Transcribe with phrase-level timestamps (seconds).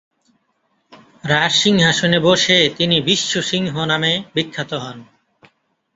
[1.23, 4.97] রাজসিংহাসনে বসে তিনি বিশ্ব সিংহ নামে বিখ্যাত হন।